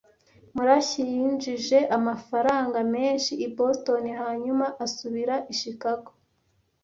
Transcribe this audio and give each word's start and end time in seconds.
Murashyi 0.55 1.01
yinjije 1.13 1.77
amafaranga 1.97 2.79
menshi 2.93 3.33
i 3.45 3.47
Boston 3.55 4.05
hanyuma 4.21 4.65
asubira 4.85 5.35
i 5.51 5.53
Chicago. 5.61 6.09